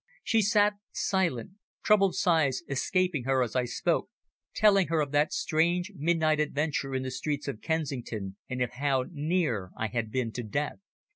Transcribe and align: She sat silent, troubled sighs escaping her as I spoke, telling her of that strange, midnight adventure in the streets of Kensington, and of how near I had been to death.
She 0.23 0.41
sat 0.41 0.73
silent, 0.91 1.51
troubled 1.83 2.15
sighs 2.15 2.63
escaping 2.67 3.25
her 3.25 3.43
as 3.43 3.55
I 3.55 3.65
spoke, 3.65 4.09
telling 4.55 4.87
her 4.87 4.99
of 4.99 5.11
that 5.11 5.31
strange, 5.31 5.91
midnight 5.95 6.39
adventure 6.39 6.95
in 6.95 7.03
the 7.03 7.11
streets 7.11 7.47
of 7.47 7.61
Kensington, 7.61 8.35
and 8.49 8.63
of 8.63 8.71
how 8.71 9.05
near 9.11 9.69
I 9.77 9.89
had 9.89 10.09
been 10.09 10.31
to 10.31 10.41
death. 10.41 10.79